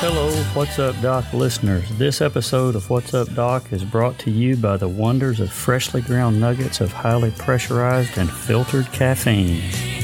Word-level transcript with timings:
Hello, 0.00 0.30
what's 0.54 0.78
Up 0.78 0.98
Doc 1.02 1.30
listeners. 1.34 1.86
This 1.98 2.22
episode 2.22 2.76
of 2.76 2.88
What's 2.88 3.12
Up 3.12 3.32
Doc 3.34 3.74
is 3.74 3.84
brought 3.84 4.18
to 4.20 4.30
you 4.30 4.56
by 4.56 4.78
the 4.78 4.88
wonders 4.88 5.38
of 5.38 5.52
freshly 5.52 6.00
ground 6.00 6.40
nuggets 6.40 6.80
of 6.80 6.92
highly 6.92 7.30
pressurized 7.32 8.16
and 8.16 8.30
filtered 8.30 8.90
caffeine. 8.90 10.03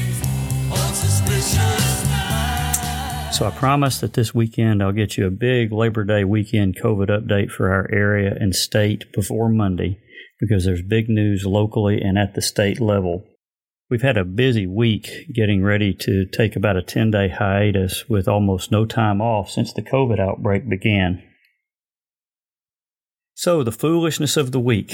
So 3.31 3.47
I 3.47 3.51
promise 3.51 3.99
that 4.01 4.13
this 4.13 4.35
weekend 4.35 4.83
I'll 4.83 4.91
get 4.91 5.17
you 5.17 5.25
a 5.25 5.31
big 5.31 5.71
Labor 5.71 6.03
Day 6.03 6.25
weekend 6.25 6.77
COVID 6.77 7.07
update 7.07 7.49
for 7.49 7.71
our 7.71 7.89
area 7.91 8.35
and 8.37 8.53
state 8.53 9.05
before 9.13 9.47
Monday 9.47 9.99
because 10.39 10.65
there's 10.65 10.81
big 10.81 11.07
news 11.07 11.45
locally 11.45 12.01
and 12.01 12.17
at 12.17 12.35
the 12.35 12.41
state 12.41 12.81
level. 12.81 13.23
We've 13.89 14.01
had 14.01 14.17
a 14.17 14.25
busy 14.25 14.67
week 14.67 15.27
getting 15.33 15.63
ready 15.63 15.93
to 16.01 16.25
take 16.25 16.57
about 16.57 16.75
a 16.75 16.81
10 16.81 17.11
day 17.11 17.29
hiatus 17.29 18.09
with 18.09 18.27
almost 18.27 18.69
no 18.69 18.85
time 18.85 19.21
off 19.21 19.49
since 19.49 19.71
the 19.73 19.81
COVID 19.81 20.19
outbreak 20.19 20.69
began. 20.69 21.23
So, 23.33 23.63
the 23.63 23.71
foolishness 23.71 24.35
of 24.35 24.51
the 24.51 24.59
week. 24.59 24.93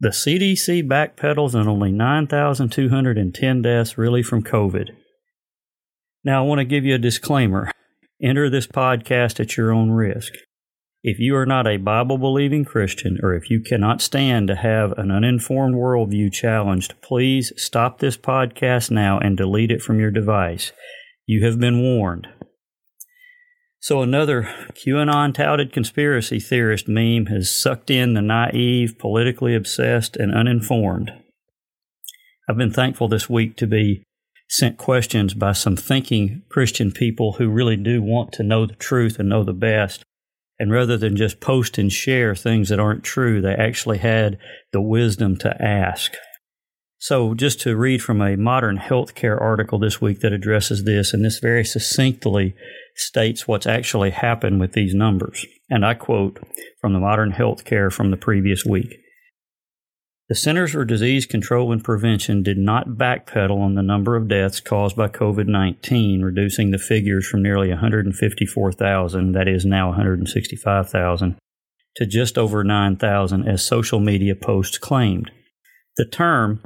The 0.00 0.10
CDC 0.10 0.88
backpedals 0.88 1.54
on 1.54 1.68
only 1.68 1.92
9,210 1.92 3.62
deaths 3.62 3.96
really 3.96 4.22
from 4.22 4.42
COVID. 4.42 4.90
Now, 6.22 6.42
I 6.42 6.46
want 6.46 6.58
to 6.58 6.66
give 6.66 6.84
you 6.84 6.94
a 6.94 6.98
disclaimer. 6.98 7.70
Enter 8.22 8.50
this 8.50 8.66
podcast 8.66 9.40
at 9.40 9.56
your 9.56 9.72
own 9.72 9.90
risk. 9.90 10.34
If 11.02 11.18
you 11.18 11.34
are 11.34 11.46
not 11.46 11.66
a 11.66 11.78
Bible 11.78 12.18
believing 12.18 12.66
Christian, 12.66 13.18
or 13.22 13.34
if 13.34 13.48
you 13.48 13.60
cannot 13.60 14.02
stand 14.02 14.48
to 14.48 14.56
have 14.56 14.92
an 14.98 15.10
uninformed 15.10 15.74
worldview 15.74 16.30
challenged, 16.30 16.92
please 17.00 17.54
stop 17.56 17.98
this 17.98 18.18
podcast 18.18 18.90
now 18.90 19.18
and 19.18 19.34
delete 19.34 19.70
it 19.70 19.80
from 19.80 19.98
your 19.98 20.10
device. 20.10 20.72
You 21.24 21.42
have 21.46 21.58
been 21.58 21.80
warned. 21.80 22.28
So, 23.78 24.02
another 24.02 24.42
QAnon 24.74 25.32
touted 25.32 25.72
conspiracy 25.72 26.38
theorist 26.38 26.86
meme 26.86 27.26
has 27.26 27.50
sucked 27.50 27.90
in 27.90 28.12
the 28.12 28.20
naive, 28.20 28.98
politically 28.98 29.54
obsessed, 29.54 30.18
and 30.18 30.34
uninformed. 30.34 31.12
I've 32.46 32.58
been 32.58 32.72
thankful 32.72 33.08
this 33.08 33.30
week 33.30 33.56
to 33.56 33.66
be 33.66 34.02
sent 34.50 34.76
questions 34.76 35.32
by 35.32 35.52
some 35.52 35.76
thinking 35.76 36.42
Christian 36.48 36.90
people 36.90 37.34
who 37.34 37.48
really 37.48 37.76
do 37.76 38.02
want 38.02 38.32
to 38.32 38.42
know 38.42 38.66
the 38.66 38.74
truth 38.74 39.20
and 39.20 39.28
know 39.28 39.44
the 39.44 39.52
best. 39.52 40.04
And 40.58 40.72
rather 40.72 40.96
than 40.98 41.16
just 41.16 41.40
post 41.40 41.78
and 41.78 41.90
share 41.90 42.34
things 42.34 42.68
that 42.68 42.80
aren't 42.80 43.04
true, 43.04 43.40
they 43.40 43.54
actually 43.54 43.98
had 43.98 44.38
the 44.72 44.80
wisdom 44.80 45.36
to 45.38 45.62
ask. 45.62 46.14
So, 46.98 47.32
just 47.32 47.60
to 47.62 47.76
read 47.76 48.02
from 48.02 48.20
a 48.20 48.36
modern 48.36 48.76
healthcare 48.76 49.40
article 49.40 49.78
this 49.78 50.02
week 50.02 50.20
that 50.20 50.34
addresses 50.34 50.84
this, 50.84 51.14
and 51.14 51.24
this 51.24 51.38
very 51.38 51.64
succinctly 51.64 52.54
states 52.94 53.48
what's 53.48 53.66
actually 53.66 54.10
happened 54.10 54.60
with 54.60 54.72
these 54.72 54.94
numbers. 54.94 55.46
And 55.70 55.86
I 55.86 55.94
quote 55.94 56.40
from 56.80 56.92
the 56.92 56.98
modern 56.98 57.32
healthcare 57.32 57.90
from 57.90 58.10
the 58.10 58.18
previous 58.18 58.66
week. 58.66 58.98
The 60.30 60.36
Centers 60.36 60.70
for 60.70 60.84
Disease 60.84 61.26
Control 61.26 61.72
and 61.72 61.82
Prevention 61.82 62.44
did 62.44 62.56
not 62.56 62.90
backpedal 62.90 63.58
on 63.58 63.74
the 63.74 63.82
number 63.82 64.14
of 64.14 64.28
deaths 64.28 64.60
caused 64.60 64.94
by 64.94 65.08
COVID 65.08 65.48
19, 65.48 66.22
reducing 66.22 66.70
the 66.70 66.78
figures 66.78 67.26
from 67.26 67.42
nearly 67.42 67.70
154,000, 67.70 69.32
that 69.32 69.48
is 69.48 69.66
now 69.66 69.88
165,000, 69.88 71.36
to 71.96 72.06
just 72.06 72.38
over 72.38 72.62
9,000, 72.62 73.48
as 73.48 73.66
social 73.66 73.98
media 73.98 74.36
posts 74.36 74.78
claimed. 74.78 75.32
The 75.96 76.04
term 76.04 76.62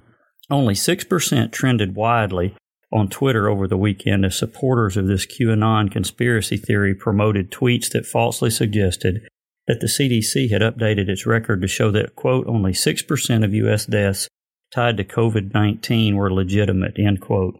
only 0.50 0.74
6% 0.74 1.50
trended 1.50 1.96
widely 1.96 2.54
on 2.92 3.08
Twitter 3.08 3.48
over 3.48 3.66
the 3.66 3.78
weekend 3.78 4.26
as 4.26 4.38
supporters 4.38 4.98
of 4.98 5.06
this 5.06 5.24
QAnon 5.24 5.90
conspiracy 5.90 6.58
theory 6.58 6.94
promoted 6.94 7.50
tweets 7.50 7.90
that 7.92 8.04
falsely 8.04 8.50
suggested 8.50 9.26
that 9.66 9.80
the 9.80 9.86
CDC 9.86 10.50
had 10.50 10.62
updated 10.62 11.08
its 11.08 11.26
record 11.26 11.62
to 11.62 11.68
show 11.68 11.90
that, 11.90 12.16
quote, 12.16 12.46
only 12.46 12.72
6% 12.72 13.44
of 13.44 13.54
U.S. 13.54 13.86
deaths 13.86 14.28
tied 14.72 14.96
to 14.96 15.04
COVID 15.04 15.54
19 15.54 16.16
were 16.16 16.32
legitimate, 16.32 16.98
end 16.98 17.20
quote. 17.20 17.58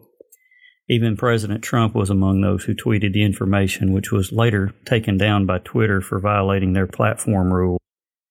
Even 0.89 1.17
President 1.17 1.63
Trump 1.63 1.95
was 1.95 2.11
among 2.11 2.41
those 2.41 2.65
who 2.65 2.75
tweeted 2.75 3.15
the 3.15 3.25
information, 3.25 3.93
which 3.93 4.13
was 4.13 4.33
later 4.33 4.75
taken 4.85 5.17
down 5.17 5.47
by 5.47 5.59
Twitter 5.59 6.03
for 6.03 6.21
violating 6.21 6.75
their 6.75 6.87
platform 6.87 7.53
rule. 7.53 7.79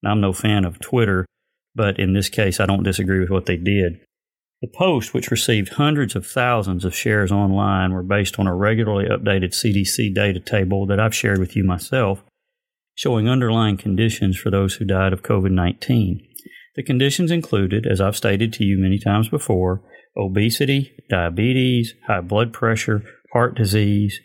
I'm 0.05 0.21
no 0.21 0.33
fan 0.33 0.65
of 0.65 0.79
Twitter, 0.79 1.25
but 1.73 1.97
in 1.97 2.13
this 2.13 2.29
case, 2.29 2.59
I 2.59 2.67
don't 2.67 2.83
disagree 2.83 3.19
with 3.19 3.31
what 3.31 3.47
they 3.47 3.57
did. 3.57 3.99
The 4.61 4.67
post, 4.67 5.13
which 5.13 5.31
received 5.31 5.73
hundreds 5.73 6.15
of 6.15 6.27
thousands 6.27 6.85
of 6.85 6.95
shares 6.95 7.31
online, 7.31 7.91
were 7.91 8.03
based 8.03 8.37
on 8.37 8.47
a 8.47 8.55
regularly 8.55 9.09
updated 9.09 9.53
CDC 9.53 10.13
data 10.13 10.39
table 10.39 10.85
that 10.85 10.99
I've 10.99 11.15
shared 11.15 11.39
with 11.39 11.55
you 11.55 11.63
myself, 11.63 12.23
showing 12.95 13.27
underlying 13.27 13.77
conditions 13.77 14.37
for 14.37 14.49
those 14.49 14.75
who 14.75 14.85
died 14.85 15.13
of 15.13 15.23
COVID 15.23 15.51
19. 15.51 16.27
The 16.75 16.83
conditions 16.83 17.31
included, 17.31 17.85
as 17.85 18.01
I've 18.01 18.17
stated 18.17 18.51
to 18.53 18.63
you 18.63 18.77
many 18.77 18.97
times 18.97 19.29
before, 19.29 19.83
obesity, 20.17 20.91
diabetes, 21.09 21.93
high 22.07 22.21
blood 22.21 22.51
pressure, 22.51 23.03
heart 23.31 23.55
disease, 23.55 24.19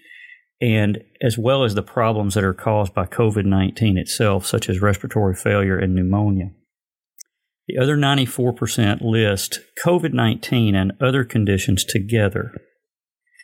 and 0.61 1.03
as 1.23 1.39
well 1.39 1.63
as 1.63 1.75
the 1.75 1.83
problems 1.83 2.35
that 2.35 2.45
are 2.45 2.55
caused 2.55 2.95
by 2.95 3.07
COVID 3.07 3.45
19 3.45 3.99
itself, 3.99 4.47
such 4.47 4.69
as 4.69 4.81
respiratory 4.81 5.35
failure 5.35 5.79
and 5.79 5.95
pneumonia. 5.95 6.51
The 7.67 7.79
other 7.79 7.99
94% 7.99 9.03
list 9.03 9.61
COVID 9.85 10.15
19 10.15 10.75
and 10.75 10.93
other 11.01 11.25
conditions 11.25 11.85
together. 11.85 12.53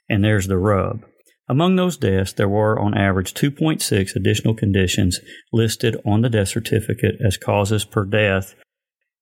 And 0.08 0.24
there's 0.24 0.48
the 0.48 0.58
rub. 0.58 1.04
Among 1.48 1.76
those 1.76 1.96
deaths, 1.98 2.32
there 2.32 2.48
were 2.48 2.78
on 2.78 2.96
average 2.96 3.34
2.6 3.34 4.16
additional 4.16 4.54
conditions 4.54 5.20
listed 5.52 6.00
on 6.06 6.22
the 6.22 6.30
death 6.30 6.48
certificate 6.48 7.16
as 7.24 7.36
causes 7.36 7.84
per 7.84 8.06
death, 8.06 8.54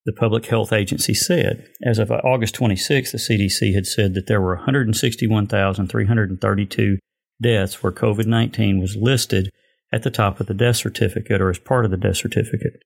the 0.04 0.12
Public 0.12 0.46
Health 0.46 0.72
Agency 0.72 1.14
said. 1.14 1.68
As 1.84 1.98
of 1.98 2.12
August 2.12 2.54
26, 2.54 3.10
the 3.12 3.18
CDC 3.18 3.74
had 3.74 3.86
said 3.86 4.14
that 4.14 4.28
there 4.28 4.40
were 4.40 4.54
161,332 4.56 6.98
deaths 7.40 7.82
where 7.82 7.92
COVID 7.92 8.26
19 8.26 8.80
was 8.80 8.96
listed 8.96 9.50
at 9.92 10.04
the 10.04 10.10
top 10.10 10.38
of 10.40 10.46
the 10.46 10.54
death 10.54 10.76
certificate 10.76 11.40
or 11.40 11.50
as 11.50 11.58
part 11.58 11.84
of 11.84 11.90
the 11.90 11.96
death 11.96 12.16
certificate. 12.16 12.80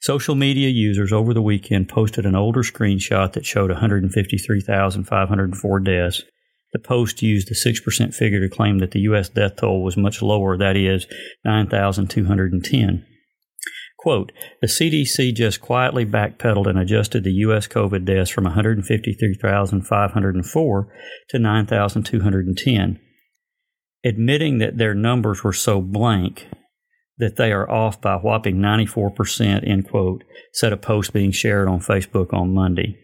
Social 0.00 0.34
media 0.34 0.70
users 0.70 1.12
over 1.12 1.34
the 1.34 1.42
weekend 1.42 1.90
posted 1.90 2.24
an 2.24 2.34
older 2.34 2.62
screenshot 2.62 3.34
that 3.34 3.44
showed 3.44 3.70
153,504 3.70 5.80
deaths. 5.80 6.22
The 6.72 6.78
Post 6.78 7.22
used 7.22 7.48
the 7.48 7.54
6% 7.54 8.14
figure 8.14 8.40
to 8.40 8.48
claim 8.48 8.78
that 8.78 8.92
the 8.92 9.00
U.S. 9.00 9.28
death 9.28 9.56
toll 9.56 9.82
was 9.82 9.96
much 9.96 10.22
lower, 10.22 10.56
that 10.56 10.76
is, 10.76 11.08
9,210. 11.44 13.04
Quote, 13.98 14.30
the 14.62 14.66
CDC 14.66 15.34
just 15.34 15.60
quietly 15.60 16.06
backpedaled 16.06 16.66
and 16.66 16.78
adjusted 16.78 17.22
the 17.22 17.32
U.S. 17.32 17.68
COVID 17.68 18.06
deaths 18.06 18.30
from 18.30 18.44
153,504 18.44 20.94
to 21.28 21.38
9,210, 21.38 23.00
admitting 24.02 24.56
that 24.58 24.78
their 24.78 24.94
numbers 24.94 25.44
were 25.44 25.52
so 25.52 25.82
blank 25.82 26.48
that 27.18 27.36
they 27.36 27.52
are 27.52 27.70
off 27.70 28.00
by 28.00 28.14
a 28.14 28.18
whopping 28.18 28.56
94%, 28.56 29.68
end 29.68 29.86
quote, 29.86 30.24
said 30.54 30.72
a 30.72 30.78
post 30.78 31.12
being 31.12 31.30
shared 31.30 31.68
on 31.68 31.80
Facebook 31.80 32.32
on 32.32 32.54
Monday. 32.54 32.96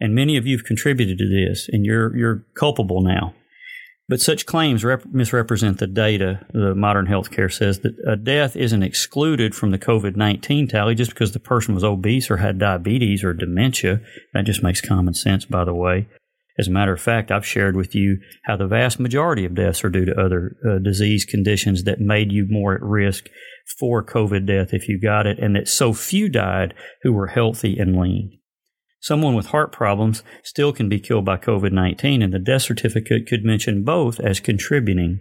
And 0.00 0.14
many 0.14 0.36
of 0.36 0.46
you 0.46 0.56
have 0.56 0.64
contributed 0.64 1.18
to 1.18 1.28
this, 1.28 1.68
and 1.70 1.84
you're, 1.84 2.16
you're 2.16 2.44
culpable 2.54 3.00
now. 3.00 3.34
But 4.08 4.22
such 4.22 4.46
claims 4.46 4.84
rep- 4.84 5.04
misrepresent 5.12 5.78
the 5.78 5.86
data. 5.86 6.46
The 6.54 6.74
modern 6.74 7.06
healthcare 7.06 7.52
says 7.52 7.80
that 7.80 7.94
a 8.06 8.16
death 8.16 8.56
isn't 8.56 8.82
excluded 8.82 9.54
from 9.54 9.70
the 9.70 9.78
COVID 9.78 10.16
19 10.16 10.66
tally 10.68 10.94
just 10.94 11.10
because 11.10 11.32
the 11.32 11.40
person 11.40 11.74
was 11.74 11.84
obese 11.84 12.30
or 12.30 12.38
had 12.38 12.58
diabetes 12.58 13.22
or 13.22 13.34
dementia. 13.34 14.00
That 14.32 14.46
just 14.46 14.62
makes 14.62 14.80
common 14.80 15.12
sense, 15.12 15.44
by 15.44 15.64
the 15.64 15.74
way. 15.74 16.08
As 16.58 16.66
a 16.66 16.72
matter 16.72 16.92
of 16.92 17.00
fact, 17.00 17.30
I've 17.30 17.46
shared 17.46 17.76
with 17.76 17.94
you 17.94 18.18
how 18.44 18.56
the 18.56 18.66
vast 18.66 18.98
majority 18.98 19.44
of 19.44 19.54
deaths 19.54 19.84
are 19.84 19.90
due 19.90 20.06
to 20.06 20.20
other 20.20 20.56
uh, 20.68 20.78
disease 20.78 21.24
conditions 21.24 21.84
that 21.84 22.00
made 22.00 22.32
you 22.32 22.46
more 22.48 22.74
at 22.74 22.82
risk 22.82 23.28
for 23.78 24.02
COVID 24.02 24.46
death 24.46 24.72
if 24.72 24.88
you 24.88 24.98
got 24.98 25.26
it, 25.26 25.38
and 25.38 25.54
that 25.54 25.68
so 25.68 25.92
few 25.92 26.28
died 26.28 26.74
who 27.02 27.12
were 27.12 27.28
healthy 27.28 27.78
and 27.78 27.96
lean. 27.96 28.37
Someone 29.00 29.34
with 29.34 29.46
heart 29.46 29.72
problems 29.72 30.22
still 30.42 30.72
can 30.72 30.88
be 30.88 30.98
killed 30.98 31.24
by 31.24 31.36
COVID 31.36 31.72
19, 31.72 32.22
and 32.22 32.32
the 32.32 32.38
death 32.38 32.62
certificate 32.62 33.26
could 33.26 33.44
mention 33.44 33.84
both 33.84 34.18
as 34.20 34.40
contributing. 34.40 35.20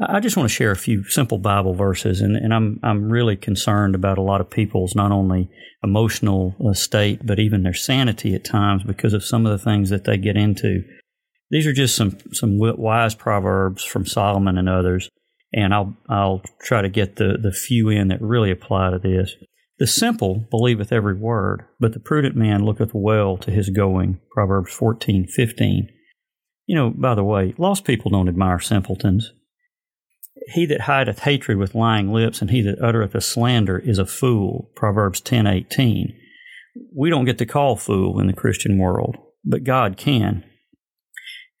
I 0.00 0.20
just 0.20 0.36
want 0.36 0.48
to 0.48 0.54
share 0.54 0.70
a 0.70 0.76
few 0.76 1.04
simple 1.04 1.36
Bible 1.36 1.74
verses, 1.74 2.22
and, 2.22 2.34
and 2.34 2.54
I'm, 2.54 2.80
I'm 2.82 3.10
really 3.10 3.36
concerned 3.36 3.94
about 3.94 4.16
a 4.16 4.22
lot 4.22 4.40
of 4.40 4.48
people's 4.48 4.94
not 4.94 5.12
only 5.12 5.50
emotional 5.82 6.56
uh, 6.66 6.72
state, 6.72 7.26
but 7.26 7.38
even 7.38 7.62
their 7.62 7.74
sanity 7.74 8.34
at 8.34 8.44
times 8.44 8.82
because 8.82 9.12
of 9.12 9.24
some 9.24 9.44
of 9.44 9.52
the 9.52 9.62
things 9.62 9.90
that 9.90 10.04
they 10.04 10.16
get 10.16 10.38
into. 10.38 10.82
These 11.50 11.66
are 11.66 11.72
just 11.72 11.96
some 11.96 12.16
some 12.32 12.58
wise 12.58 13.14
proverbs 13.14 13.84
from 13.84 14.06
Solomon 14.06 14.56
and 14.56 14.68
others, 14.68 15.10
and 15.52 15.74
I'll 15.74 15.96
I'll 16.08 16.42
try 16.62 16.80
to 16.80 16.88
get 16.88 17.16
the 17.16 17.36
the 17.40 17.52
few 17.52 17.88
in 17.88 18.08
that 18.08 18.22
really 18.22 18.50
apply 18.50 18.90
to 18.90 18.98
this. 18.98 19.34
The 19.80 19.86
simple 19.86 20.46
believeth 20.50 20.92
every 20.92 21.14
word, 21.14 21.64
but 21.80 21.94
the 21.94 22.00
prudent 22.00 22.36
man 22.36 22.64
looketh 22.66 22.92
well 22.92 23.38
to 23.38 23.50
his 23.50 23.70
going. 23.70 24.20
Proverbs 24.30 24.72
fourteen 24.72 25.26
fifteen. 25.26 25.88
You 26.66 26.76
know, 26.76 26.90
by 26.90 27.14
the 27.14 27.24
way, 27.24 27.54
lost 27.56 27.86
people 27.86 28.10
don't 28.10 28.28
admire 28.28 28.60
simpletons. 28.60 29.32
He 30.52 30.66
that 30.66 30.82
hideth 30.82 31.20
hatred 31.20 31.56
with 31.56 31.74
lying 31.74 32.12
lips, 32.12 32.42
and 32.42 32.50
he 32.50 32.60
that 32.60 32.78
uttereth 32.80 33.14
a 33.14 33.22
slander 33.22 33.78
is 33.78 33.98
a 33.98 34.04
fool. 34.04 34.70
Proverbs 34.76 35.20
ten 35.20 35.46
eighteen. 35.46 36.14
We 36.94 37.08
don't 37.08 37.24
get 37.24 37.38
to 37.38 37.46
call 37.46 37.76
fool 37.76 38.20
in 38.20 38.26
the 38.26 38.34
Christian 38.34 38.78
world, 38.78 39.16
but 39.44 39.64
God 39.64 39.96
can. 39.96 40.44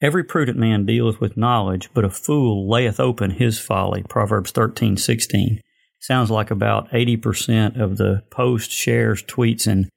Every 0.02 0.24
prudent 0.24 0.58
man 0.58 0.84
dealeth 0.84 1.20
with 1.20 1.38
knowledge, 1.38 1.88
but 1.94 2.04
a 2.04 2.10
fool 2.10 2.70
layeth 2.70 3.00
open 3.00 3.32
his 3.32 3.58
folly. 3.58 4.04
Proverbs 4.08 4.50
thirteen 4.50 4.98
sixteen. 4.98 5.62
Sounds 6.00 6.30
like 6.30 6.50
about 6.50 6.90
80% 6.90 7.78
of 7.78 7.98
the 7.98 8.22
posts, 8.30 8.72
shares, 8.72 9.22
tweets, 9.22 9.66
and 9.66 9.90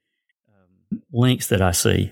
um, 0.50 1.01
links 1.13 1.47
that 1.47 1.61
I 1.61 1.71
see. 1.71 2.11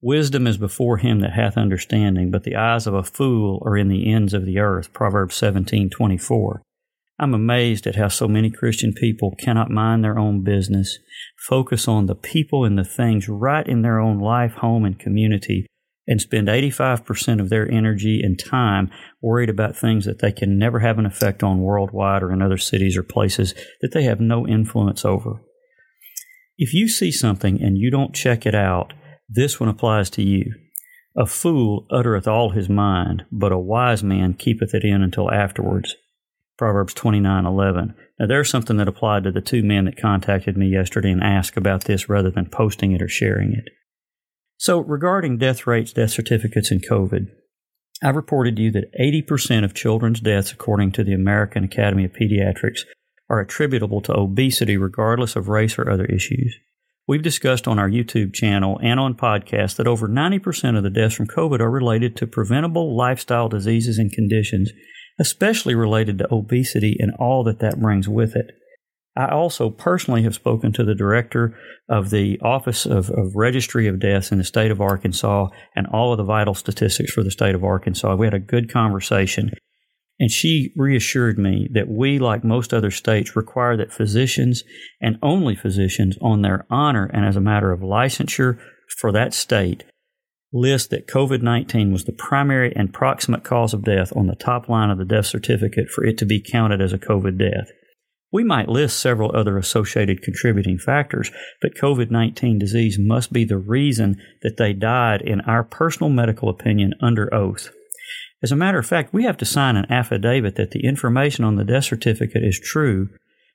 Wisdom 0.00 0.46
is 0.46 0.58
before 0.58 0.96
him 0.98 1.20
that 1.20 1.32
hath 1.32 1.56
understanding, 1.56 2.30
but 2.30 2.44
the 2.44 2.56
eyes 2.56 2.86
of 2.86 2.94
a 2.94 3.02
fool 3.02 3.62
are 3.64 3.76
in 3.76 3.88
the 3.88 4.12
ends 4.12 4.34
of 4.34 4.44
the 4.44 4.58
earth. 4.58 4.92
Proverbs 4.92 5.34
seventeen 5.34 5.90
twenty 5.90 6.18
four. 6.18 6.62
I'm 7.18 7.32
amazed 7.32 7.86
at 7.86 7.94
how 7.94 8.08
so 8.08 8.26
many 8.26 8.50
Christian 8.50 8.92
people 8.92 9.34
cannot 9.38 9.70
mind 9.70 10.02
their 10.02 10.18
own 10.18 10.42
business, 10.42 10.98
focus 11.38 11.86
on 11.86 12.06
the 12.06 12.14
people 12.14 12.64
and 12.64 12.76
the 12.76 12.84
things 12.84 13.28
right 13.28 13.66
in 13.66 13.82
their 13.82 14.00
own 14.00 14.18
life, 14.18 14.54
home, 14.54 14.84
and 14.84 14.98
community, 14.98 15.66
and 16.06 16.20
spend 16.20 16.48
85% 16.48 17.40
of 17.40 17.48
their 17.48 17.70
energy 17.70 18.20
and 18.22 18.38
time 18.38 18.90
worried 19.22 19.48
about 19.48 19.76
things 19.76 20.04
that 20.04 20.18
they 20.18 20.32
can 20.32 20.58
never 20.58 20.80
have 20.80 20.98
an 20.98 21.06
effect 21.06 21.42
on 21.42 21.62
worldwide 21.62 22.22
or 22.22 22.32
in 22.32 22.42
other 22.42 22.58
cities 22.58 22.96
or 22.96 23.02
places 23.02 23.54
that 23.80 23.92
they 23.92 24.02
have 24.04 24.20
no 24.20 24.46
influence 24.46 25.04
over. 25.04 25.40
If 26.56 26.72
you 26.74 26.88
see 26.88 27.10
something 27.10 27.60
and 27.60 27.78
you 27.78 27.90
don't 27.90 28.14
check 28.14 28.46
it 28.46 28.54
out, 28.54 28.92
this 29.28 29.58
one 29.58 29.68
applies 29.68 30.10
to 30.10 30.22
you. 30.22 30.54
A 31.16 31.26
fool 31.26 31.86
uttereth 31.90 32.28
all 32.28 32.50
his 32.50 32.68
mind, 32.68 33.24
but 33.30 33.52
a 33.52 33.58
wise 33.58 34.02
man 34.02 34.34
keepeth 34.34 34.74
it 34.74 34.84
in 34.84 35.02
until 35.02 35.30
afterwards. 35.30 35.96
Proverbs 36.58 36.94
29:11. 36.94 37.94
Now 38.18 38.26
there's 38.26 38.50
something 38.50 38.76
that 38.76 38.88
applied 38.88 39.24
to 39.24 39.32
the 39.32 39.40
two 39.40 39.62
men 39.62 39.86
that 39.86 39.96
contacted 39.96 40.56
me 40.56 40.68
yesterday 40.68 41.10
and 41.10 41.22
asked 41.22 41.56
about 41.56 41.84
this 41.84 42.08
rather 42.08 42.30
than 42.30 42.46
posting 42.46 42.92
it 42.92 43.02
or 43.02 43.08
sharing 43.08 43.52
it. 43.52 43.68
So, 44.56 44.80
regarding 44.80 45.38
death 45.38 45.66
rates, 45.66 45.92
death 45.92 46.10
certificates, 46.10 46.70
and 46.70 46.86
COVID, 46.86 47.26
I've 48.02 48.16
reported 48.16 48.56
to 48.56 48.62
you 48.62 48.70
that 48.72 48.92
80% 49.00 49.64
of 49.64 49.74
children's 49.74 50.20
deaths, 50.20 50.52
according 50.52 50.92
to 50.92 51.04
the 51.04 51.14
American 51.14 51.64
Academy 51.64 52.04
of 52.04 52.12
Pediatrics, 52.12 52.80
are 53.28 53.40
attributable 53.40 54.00
to 54.02 54.14
obesity, 54.14 54.76
regardless 54.76 55.36
of 55.36 55.48
race 55.48 55.78
or 55.78 55.90
other 55.90 56.04
issues. 56.04 56.56
We've 57.06 57.22
discussed 57.22 57.68
on 57.68 57.78
our 57.78 57.88
YouTube 57.88 58.32
channel 58.32 58.80
and 58.82 58.98
on 58.98 59.14
podcasts 59.14 59.76
that 59.76 59.86
over 59.86 60.08
90% 60.08 60.76
of 60.76 60.82
the 60.82 60.90
deaths 60.90 61.14
from 61.14 61.26
COVID 61.26 61.60
are 61.60 61.70
related 61.70 62.16
to 62.16 62.26
preventable 62.26 62.96
lifestyle 62.96 63.48
diseases 63.48 63.98
and 63.98 64.10
conditions, 64.10 64.72
especially 65.20 65.74
related 65.74 66.18
to 66.18 66.32
obesity 66.32 66.96
and 66.98 67.12
all 67.18 67.44
that 67.44 67.58
that 67.60 67.80
brings 67.80 68.08
with 68.08 68.34
it. 68.34 68.52
I 69.16 69.28
also 69.28 69.70
personally 69.70 70.22
have 70.24 70.34
spoken 70.34 70.72
to 70.72 70.84
the 70.84 70.94
director 70.94 71.56
of 71.88 72.10
the 72.10 72.38
Office 72.40 72.84
of, 72.84 73.10
of, 73.10 73.36
Registry 73.36 73.86
of 73.86 74.00
Deaths 74.00 74.32
in 74.32 74.38
the 74.38 74.44
state 74.44 74.72
of 74.72 74.80
Arkansas 74.80 75.48
and 75.76 75.86
all 75.86 76.12
of 76.12 76.18
the 76.18 76.24
vital 76.24 76.54
statistics 76.54 77.12
for 77.12 77.22
the 77.22 77.30
state 77.30 77.54
of 77.54 77.62
Arkansas. 77.62 78.16
We 78.16 78.26
had 78.26 78.34
a 78.34 78.40
good 78.40 78.72
conversation. 78.72 79.52
And 80.18 80.30
she 80.30 80.72
reassured 80.76 81.38
me 81.38 81.68
that 81.72 81.88
we, 81.88 82.18
like 82.18 82.44
most 82.44 82.72
other 82.72 82.90
states, 82.90 83.36
require 83.36 83.76
that 83.76 83.92
physicians 83.92 84.64
and 85.00 85.18
only 85.22 85.54
physicians, 85.54 86.16
on 86.20 86.42
their 86.42 86.66
honor 86.70 87.10
and 87.12 87.24
as 87.24 87.36
a 87.36 87.40
matter 87.40 87.72
of 87.72 87.80
licensure 87.80 88.58
for 88.98 89.12
that 89.12 89.34
state, 89.34 89.84
list 90.52 90.90
that 90.90 91.08
COVID 91.08 91.42
19 91.42 91.92
was 91.92 92.04
the 92.04 92.12
primary 92.12 92.72
and 92.76 92.92
proximate 92.92 93.42
cause 93.42 93.74
of 93.74 93.84
death 93.84 94.12
on 94.16 94.28
the 94.28 94.36
top 94.36 94.68
line 94.68 94.90
of 94.90 94.98
the 94.98 95.04
death 95.04 95.26
certificate 95.26 95.88
for 95.88 96.04
it 96.04 96.16
to 96.18 96.24
be 96.24 96.40
counted 96.40 96.80
as 96.80 96.92
a 96.92 96.98
COVID 96.98 97.38
death. 97.38 97.70
We 98.34 98.42
might 98.42 98.68
list 98.68 98.98
several 98.98 99.30
other 99.32 99.56
associated 99.56 100.20
contributing 100.20 100.76
factors, 100.76 101.30
but 101.62 101.76
COVID 101.76 102.10
19 102.10 102.58
disease 102.58 102.98
must 102.98 103.32
be 103.32 103.44
the 103.44 103.58
reason 103.58 104.20
that 104.42 104.56
they 104.56 104.72
died, 104.72 105.22
in 105.22 105.40
our 105.42 105.62
personal 105.62 106.10
medical 106.10 106.48
opinion, 106.48 106.94
under 107.00 107.32
oath. 107.32 107.70
As 108.42 108.50
a 108.50 108.56
matter 108.56 108.80
of 108.80 108.86
fact, 108.86 109.14
we 109.14 109.22
have 109.22 109.36
to 109.36 109.44
sign 109.44 109.76
an 109.76 109.86
affidavit 109.88 110.56
that 110.56 110.72
the 110.72 110.84
information 110.84 111.44
on 111.44 111.54
the 111.54 111.62
death 111.62 111.84
certificate 111.84 112.42
is 112.42 112.58
true 112.58 113.08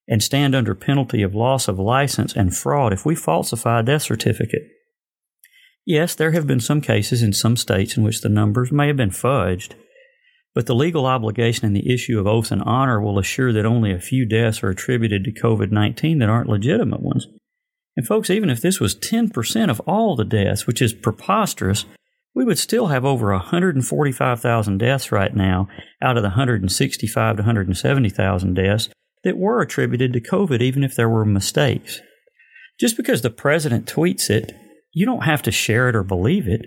and 0.07 0.23
stand 0.23 0.55
under 0.55 0.73
penalty 0.73 1.23
of 1.23 1.35
loss 1.35 1.67
of 1.67 1.77
license 1.77 2.33
and 2.33 2.55
fraud 2.55 2.93
if 2.93 3.05
we 3.05 3.15
falsify 3.15 3.81
a 3.81 3.83
death 3.83 4.03
certificate. 4.03 4.63
Yes, 5.85 6.15
there 6.15 6.31
have 6.31 6.47
been 6.47 6.61
some 6.61 6.79
cases 6.79 7.21
in 7.21 7.33
some 7.33 7.57
states 7.57 7.97
in 7.97 8.03
which 8.03 8.21
the 8.21 8.29
numbers 8.29 8.71
may 8.71 8.87
have 8.87 8.95
been 8.95 9.09
fudged, 9.09 9.73
but 10.55 10.65
the 10.65 10.75
legal 10.75 11.05
obligation 11.05 11.65
and 11.65 11.75
the 11.75 11.93
issue 11.93 12.19
of 12.19 12.27
oath 12.27 12.51
and 12.51 12.61
honor 12.63 12.99
will 12.99 13.19
assure 13.19 13.53
that 13.53 13.65
only 13.65 13.91
a 13.91 13.99
few 13.99 14.25
deaths 14.25 14.63
are 14.63 14.69
attributed 14.69 15.23
to 15.23 15.31
COVID 15.31 15.71
19 15.71 16.19
that 16.19 16.29
aren't 16.29 16.49
legitimate 16.49 17.01
ones. 17.01 17.27
And, 17.95 18.07
folks, 18.07 18.29
even 18.29 18.49
if 18.49 18.61
this 18.61 18.79
was 18.79 18.95
10% 18.95 19.69
of 19.69 19.81
all 19.81 20.15
the 20.15 20.23
deaths, 20.23 20.65
which 20.65 20.81
is 20.81 20.93
preposterous, 20.93 21.85
we 22.33 22.45
would 22.45 22.57
still 22.57 22.87
have 22.87 23.03
over 23.03 23.31
145,000 23.31 24.77
deaths 24.77 25.11
right 25.11 25.35
now 25.35 25.67
out 26.01 26.15
of 26.15 26.23
the 26.23 26.29
165 26.29 27.35
to 27.35 27.41
170,000 27.41 28.53
deaths 28.53 28.89
that 29.23 29.37
were 29.37 29.61
attributed 29.61 30.13
to 30.13 30.21
COVID, 30.21 30.61
even 30.61 30.83
if 30.83 30.95
there 30.95 31.09
were 31.09 31.25
mistakes. 31.25 31.99
Just 32.79 32.95
because 32.95 33.21
the 33.21 33.29
president 33.29 33.85
tweets 33.85 34.29
it, 34.29 34.53
you 34.93 35.05
don't 35.05 35.25
have 35.25 35.41
to 35.41 35.51
share 35.51 35.89
it 35.89 35.95
or 35.95 36.03
believe 36.03 36.47
it. 36.47 36.65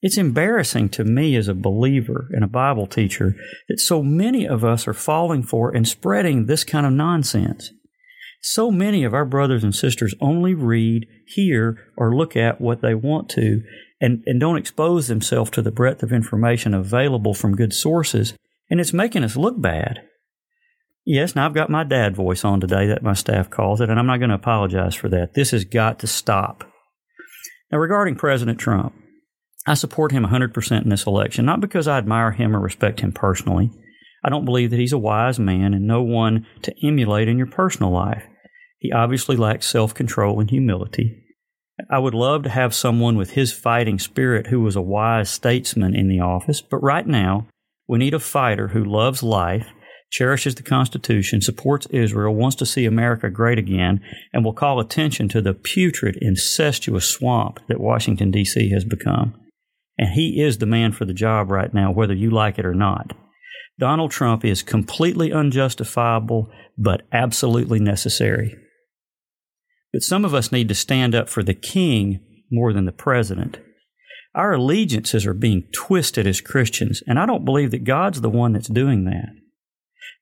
It's 0.00 0.16
embarrassing 0.16 0.90
to 0.90 1.04
me 1.04 1.34
as 1.36 1.48
a 1.48 1.54
believer 1.54 2.28
and 2.30 2.44
a 2.44 2.48
Bible 2.48 2.86
teacher 2.86 3.34
that 3.68 3.80
so 3.80 4.02
many 4.02 4.46
of 4.46 4.64
us 4.64 4.86
are 4.86 4.94
falling 4.94 5.42
for 5.42 5.74
and 5.74 5.88
spreading 5.88 6.46
this 6.46 6.62
kind 6.62 6.86
of 6.86 6.92
nonsense. 6.92 7.72
So 8.40 8.70
many 8.70 9.02
of 9.02 9.12
our 9.12 9.24
brothers 9.24 9.64
and 9.64 9.74
sisters 9.74 10.14
only 10.20 10.54
read, 10.54 11.06
hear, 11.26 11.76
or 11.96 12.14
look 12.14 12.36
at 12.36 12.60
what 12.60 12.80
they 12.80 12.94
want 12.94 13.28
to 13.30 13.62
and, 14.00 14.22
and 14.26 14.38
don't 14.38 14.56
expose 14.56 15.08
themselves 15.08 15.50
to 15.50 15.62
the 15.62 15.72
breadth 15.72 16.04
of 16.04 16.12
information 16.12 16.72
available 16.72 17.34
from 17.34 17.56
good 17.56 17.72
sources, 17.72 18.34
and 18.70 18.78
it's 18.80 18.92
making 18.92 19.24
us 19.24 19.36
look 19.36 19.60
bad. 19.60 20.02
Yes, 21.04 21.34
now 21.34 21.46
I've 21.46 21.54
got 21.54 21.70
my 21.70 21.82
dad 21.82 22.14
voice 22.14 22.44
on 22.44 22.60
today, 22.60 22.86
that 22.86 23.02
my 23.02 23.14
staff 23.14 23.50
calls 23.50 23.80
it, 23.80 23.90
and 23.90 23.98
I'm 23.98 24.06
not 24.06 24.18
going 24.18 24.28
to 24.28 24.36
apologize 24.36 24.94
for 24.94 25.08
that. 25.08 25.34
This 25.34 25.50
has 25.50 25.64
got 25.64 25.98
to 26.00 26.06
stop. 26.06 26.64
Now, 27.72 27.78
regarding 27.78 28.14
President 28.14 28.60
Trump, 28.60 28.94
I 29.68 29.74
support 29.74 30.12
him 30.12 30.24
100% 30.24 30.82
in 30.82 30.88
this 30.88 31.06
election, 31.06 31.44
not 31.44 31.60
because 31.60 31.86
I 31.86 31.98
admire 31.98 32.30
him 32.30 32.56
or 32.56 32.60
respect 32.60 33.00
him 33.00 33.12
personally. 33.12 33.70
I 34.24 34.30
don't 34.30 34.46
believe 34.46 34.70
that 34.70 34.78
he's 34.78 34.94
a 34.94 34.98
wise 34.98 35.38
man 35.38 35.74
and 35.74 35.86
no 35.86 36.02
one 36.02 36.46
to 36.62 36.74
emulate 36.82 37.28
in 37.28 37.36
your 37.36 37.48
personal 37.48 37.92
life. 37.92 38.24
He 38.78 38.92
obviously 38.92 39.36
lacks 39.36 39.66
self 39.66 39.92
control 39.92 40.40
and 40.40 40.48
humility. 40.48 41.22
I 41.90 41.98
would 41.98 42.14
love 42.14 42.44
to 42.44 42.48
have 42.48 42.74
someone 42.74 43.18
with 43.18 43.32
his 43.32 43.52
fighting 43.52 43.98
spirit 43.98 44.46
who 44.46 44.60
was 44.60 44.74
a 44.74 44.80
wise 44.80 45.28
statesman 45.28 45.94
in 45.94 46.08
the 46.08 46.20
office, 46.20 46.62
but 46.62 46.78
right 46.78 47.06
now, 47.06 47.46
we 47.86 47.98
need 47.98 48.14
a 48.14 48.18
fighter 48.18 48.68
who 48.68 48.82
loves 48.82 49.22
life, 49.22 49.68
cherishes 50.10 50.54
the 50.54 50.62
Constitution, 50.62 51.42
supports 51.42 51.86
Israel, 51.90 52.34
wants 52.34 52.56
to 52.56 52.66
see 52.66 52.86
America 52.86 53.28
great 53.28 53.58
again, 53.58 54.00
and 54.32 54.46
will 54.46 54.54
call 54.54 54.80
attention 54.80 55.28
to 55.28 55.42
the 55.42 55.52
putrid, 55.52 56.16
incestuous 56.22 57.06
swamp 57.06 57.60
that 57.68 57.80
Washington, 57.80 58.30
D.C. 58.30 58.70
has 58.70 58.86
become. 58.86 59.34
And 59.98 60.10
he 60.10 60.40
is 60.40 60.58
the 60.58 60.66
man 60.66 60.92
for 60.92 61.04
the 61.04 61.12
job 61.12 61.50
right 61.50 61.72
now, 61.74 61.90
whether 61.90 62.14
you 62.14 62.30
like 62.30 62.58
it 62.58 62.64
or 62.64 62.74
not. 62.74 63.14
Donald 63.78 64.10
Trump 64.10 64.44
is 64.44 64.62
completely 64.62 65.32
unjustifiable, 65.32 66.50
but 66.76 67.02
absolutely 67.12 67.80
necessary. 67.80 68.56
But 69.92 70.02
some 70.02 70.24
of 70.24 70.34
us 70.34 70.52
need 70.52 70.68
to 70.68 70.74
stand 70.74 71.14
up 71.14 71.28
for 71.28 71.42
the 71.42 71.54
king 71.54 72.20
more 72.50 72.72
than 72.72 72.84
the 72.84 72.92
president. 72.92 73.58
Our 74.34 74.54
allegiances 74.54 75.26
are 75.26 75.34
being 75.34 75.64
twisted 75.72 76.26
as 76.26 76.40
Christians, 76.40 77.02
and 77.06 77.18
I 77.18 77.26
don't 77.26 77.44
believe 77.44 77.70
that 77.70 77.84
God's 77.84 78.20
the 78.20 78.30
one 78.30 78.52
that's 78.52 78.68
doing 78.68 79.04
that. 79.04 79.30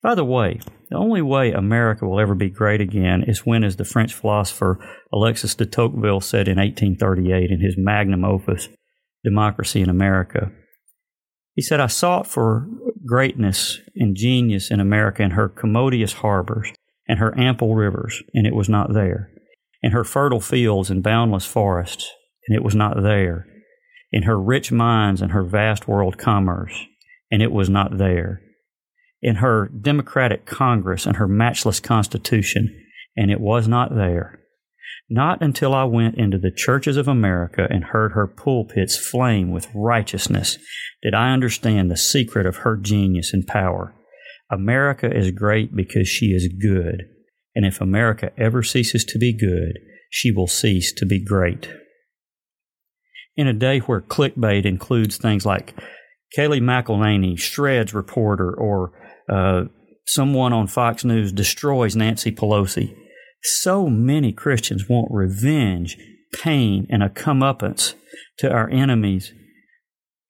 By 0.03 0.15
the 0.15 0.25
way, 0.25 0.61
the 0.91 0.97
only 0.97 1.23
way 1.23 1.53
America 1.53 2.07
will 2.07 2.21
ever 2.21 2.35
be 2.35 2.49
great 2.49 2.81
again 2.81 3.25
is 3.27 3.45
when, 3.45 3.65
as 3.65 3.77
the 3.77 3.85
French 3.85 4.15
philosopher 4.15 4.79
Alexis 5.13 5.55
de 5.55 5.67
Tocqueville 5.67 6.21
said 6.21 6.49
in 6.49 6.59
1838 6.59 7.51
in 7.51 7.61
his 7.61 7.75
magnum 7.77 8.25
opus, 8.25 8.69
democracy 9.25 9.81
in 9.81 9.89
America. 9.89 10.53
He 11.55 11.63
said, 11.63 11.81
I 11.81 11.87
sought 11.87 12.27
for 12.27 12.69
greatness 13.07 13.81
and 13.95 14.17
genius 14.17 14.71
in 14.71 14.81
America 14.81 15.23
in 15.23 15.33
her 15.33 15.49
commodious 15.49 16.15
harbors 16.15 16.73
and 17.09 17.19
her 17.19 17.39
ample 17.39 17.75
rivers, 17.75 18.23
and 18.35 18.47
it 18.47 18.55
was 18.55 18.69
not 18.69 18.93
there, 18.93 19.31
in 19.83 19.93
her 19.93 20.05
fertile 20.05 20.41
fields 20.41 20.91
and 20.91 21.03
boundless 21.03 21.47
forests, 21.47 22.11
and 22.47 22.57
it 22.57 22.65
was 22.65 22.75
not 22.75 23.03
there, 23.03 23.47
in 24.13 24.25
her 24.25 24.41
rich 24.41 24.73
mines 24.73 25.23
and 25.23 25.33
her 25.33 25.45
vast 25.45 25.89
world 25.89 26.19
commerce, 26.19 26.85
and 27.31 27.43
it 27.43 27.53
was 27.53 27.71
not 27.71 27.97
there. 27.97 28.43
In 29.23 29.37
her 29.37 29.69
democratic 29.69 30.47
Congress 30.47 31.07
and 31.07 31.17
her 31.17 31.29
matchless 31.29 31.81
Constitution, 31.81 32.85
and 33.17 33.31
it 33.31 33.41
was 33.41 33.67
not 33.67 33.95
there. 33.95 34.41
Not 35.09 35.43
until 35.43 35.75
I 35.75 35.85
went 35.85 36.17
into 36.17 36.39
the 36.39 36.51
churches 36.55 36.97
of 36.97 37.07
America 37.09 37.67
and 37.71 37.85
heard 37.85 38.13
her 38.13 38.27
pulpits 38.27 38.97
flame 38.97 39.51
with 39.53 39.69
righteousness 39.75 40.59
did 41.03 41.15
I 41.15 41.33
understand 41.33 41.91
the 41.91 41.97
secret 41.97 42.47
of 42.47 42.57
her 42.59 42.77
genius 42.77 43.33
and 43.33 43.47
power. 43.47 43.95
America 44.51 45.09
is 45.15 45.31
great 45.31 45.75
because 45.75 46.09
she 46.09 46.27
is 46.27 46.49
good, 46.61 47.05
and 47.55 47.65
if 47.65 47.81
America 47.81 48.33
ever 48.37 48.63
ceases 48.63 49.05
to 49.05 49.19
be 49.19 49.37
good, 49.37 49.79
she 50.11 50.33
will 50.33 50.47
cease 50.47 50.93
to 50.95 51.07
be 51.07 51.23
great. 51.23 51.69
In 53.37 53.47
a 53.47 53.53
day 53.53 53.81
where 53.81 54.01
clickbait 54.01 54.65
includes 54.65 55.17
things 55.17 55.45
like 55.45 55.75
Kayleigh 56.37 56.61
McEnany, 56.61 57.39
Shreds 57.39 57.93
reporter, 57.93 58.53
or 58.53 58.93
uh, 59.31 59.65
someone 60.07 60.53
on 60.53 60.67
Fox 60.67 61.05
News 61.05 61.33
destroys 61.33 61.95
Nancy 61.95 62.33
Pelosi, 62.33 62.97
so 63.47 63.89
many 63.89 64.33
Christians 64.33 64.89
want 64.89 65.09
revenge, 65.11 65.97
pain, 66.33 66.87
and 66.91 67.03
a 67.03 67.09
comeuppance 67.09 67.95
to 68.39 68.51
our 68.51 68.69
enemies. 68.71 69.33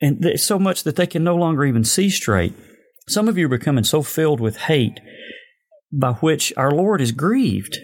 And 0.00 0.23
there's 0.23 0.42
so 0.42 0.58
much 0.58 0.85
that 0.85 0.96
they 0.96 1.06
can 1.06 1.25
no 1.25 1.37
longer 1.37 1.64
even 1.64 1.85
see 1.85 2.11
straight. 2.11 2.54
Some 3.08 3.28
of 3.28 3.38
you 3.38 3.46
are 3.46 3.50
becoming 3.50 3.85
so 3.85 4.02
filled 4.02 4.40
with 4.40 4.56
hate 4.56 5.00
by 5.92 6.12
which 6.14 6.52
our 6.56 6.70
Lord 6.70 7.00
is 7.00 7.12
grieved. 7.12 7.78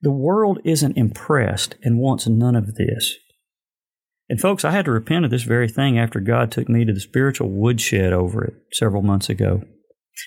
The 0.00 0.12
world 0.12 0.60
isn't 0.64 0.96
impressed 0.96 1.76
and 1.82 1.98
wants 1.98 2.26
none 2.26 2.56
of 2.56 2.74
this. 2.74 3.14
And 4.28 4.40
folks, 4.40 4.64
I 4.64 4.72
had 4.72 4.84
to 4.84 4.90
repent 4.90 5.24
of 5.24 5.30
this 5.30 5.42
very 5.42 5.68
thing 5.68 5.98
after 5.98 6.20
God 6.20 6.50
took 6.50 6.68
me 6.68 6.84
to 6.84 6.92
the 6.92 7.00
spiritual 7.00 7.50
woodshed 7.50 8.12
over 8.12 8.44
it 8.44 8.54
several 8.72 9.02
months 9.02 9.28
ago. 9.28 9.62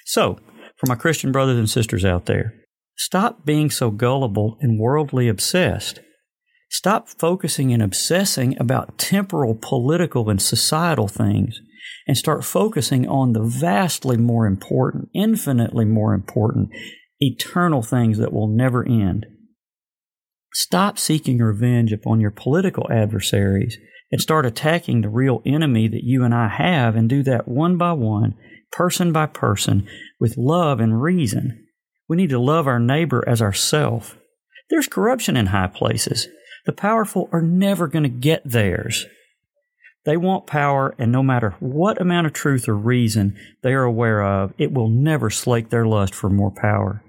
So, 0.06 0.40
for 0.78 0.88
my 0.88 0.96
Christian 0.96 1.32
brothers 1.32 1.58
and 1.58 1.70
sisters 1.70 2.04
out 2.04 2.26
there, 2.26 2.56
Stop 3.04 3.44
being 3.48 3.72
so 3.72 3.90
gullible 3.90 4.60
and 4.62 4.80
worldly 4.80 5.28
obsessed. 5.28 6.02
Stop 6.70 7.10
focusing 7.10 7.74
and 7.74 7.82
obsessing 7.82 8.56
about 8.60 9.00
temporal, 9.00 9.58
political, 9.60 10.30
and 10.30 10.40
societal 10.40 11.08
things 11.08 11.60
and 12.08 12.16
start 12.16 12.46
focusing 12.46 13.08
on 13.10 13.34
the 13.34 13.42
vastly 13.42 14.18
more 14.18 14.46
important, 14.46 15.10
infinitely 15.16 15.84
more 15.84 16.14
important, 16.14 16.70
eternal 17.20 17.82
things 17.82 18.20
that 18.20 18.32
will 18.32 18.48
never 18.48 18.88
end. 18.88 19.26
Stop 20.54 21.00
seeking 21.00 21.40
revenge 21.40 21.92
upon 21.92 22.22
your 22.22 22.30
political 22.30 22.86
adversaries 22.92 23.80
and 24.12 24.22
start 24.22 24.46
attacking 24.46 25.02
the 25.02 25.10
real 25.10 25.42
enemy 25.44 25.88
that 25.88 26.04
you 26.04 26.24
and 26.24 26.36
I 26.36 26.50
have 26.50 26.96
and 26.96 27.10
do 27.10 27.24
that 27.24 27.48
one 27.48 27.80
by 27.80 27.94
one, 27.94 28.36
person 28.72 29.12
by 29.12 29.26
person, 29.26 29.88
with 30.20 30.38
love 30.38 30.80
and 30.80 31.02
reason. 31.02 31.66
We 32.08 32.18
need 32.18 32.30
to 32.30 32.40
love 32.40 32.68
our 32.68 32.80
neighbor 32.80 33.24
as 33.28 33.42
ourself. 33.42 34.18
There's 34.70 34.88
corruption 34.88 35.38
in 35.38 35.48
high 35.48 35.68
places. 35.68 36.28
The 36.66 36.74
powerful 36.74 37.30
are 37.32 37.42
never 37.42 37.88
going 37.88 38.04
to 38.04 38.10
get 38.10 38.42
theirs. 38.46 39.06
They 40.04 40.18
want 40.18 40.48
power, 40.48 40.96
and 40.98 41.12
no 41.12 41.22
matter 41.22 41.56
what 41.60 42.02
amount 42.02 42.28
of 42.28 42.34
truth 42.34 42.68
or 42.68 42.76
reason 42.76 43.38
they 43.62 43.74
are 43.74 43.84
aware 43.84 44.24
of, 44.24 44.54
it 44.58 44.72
will 44.72 44.90
never 44.90 45.30
slake 45.30 45.70
their 45.70 45.86
lust 45.86 46.16
for 46.16 46.30
more 46.30 46.52
power. 46.52 47.04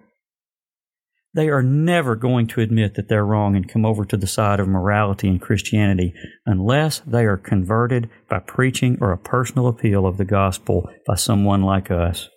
They 1.35 1.49
are 1.49 1.63
never 1.63 2.15
going 2.15 2.47
to 2.49 2.61
admit 2.61 2.95
that 2.95 3.09
they're 3.09 3.25
wrong 3.25 3.57
and 3.57 3.67
come 3.67 3.87
over 3.87 4.05
to 4.05 4.19
the 4.19 4.27
side 4.27 4.61
of 4.61 4.69
morality 4.69 5.29
and 5.29 5.41
Christianity 5.41 6.13
unless 6.45 7.01
they 7.01 7.25
are 7.25 7.39
converted 7.39 8.11
by 8.29 8.41
preaching 8.41 8.99
or 9.01 9.13
a 9.13 9.19
personal 9.19 9.67
appeal 9.67 10.07
of 10.07 10.19
the 10.19 10.27
gospel 10.27 10.91
by 11.07 11.15
someone 11.15 11.63
like 11.63 11.91
us. 11.91 12.29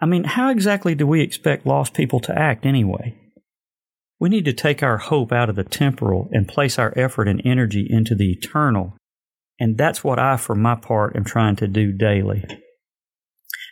I 0.00 0.06
mean, 0.06 0.24
how 0.24 0.50
exactly 0.50 0.94
do 0.94 1.06
we 1.06 1.22
expect 1.22 1.66
lost 1.66 1.94
people 1.94 2.20
to 2.20 2.38
act 2.38 2.64
anyway? 2.64 3.16
We 4.20 4.28
need 4.28 4.44
to 4.46 4.52
take 4.52 4.82
our 4.82 4.98
hope 4.98 5.32
out 5.32 5.48
of 5.48 5.56
the 5.56 5.64
temporal 5.64 6.28
and 6.32 6.48
place 6.48 6.78
our 6.78 6.92
effort 6.96 7.28
and 7.28 7.42
energy 7.44 7.86
into 7.88 8.14
the 8.14 8.32
eternal. 8.32 8.96
And 9.60 9.76
that's 9.76 10.04
what 10.04 10.18
I, 10.18 10.36
for 10.36 10.54
my 10.54 10.74
part, 10.74 11.16
am 11.16 11.24
trying 11.24 11.56
to 11.56 11.68
do 11.68 11.92
daily. 11.92 12.44